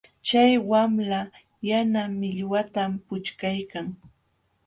[0.27, 1.19] Chay wamla
[1.69, 3.87] yana millwatam puchkaykan.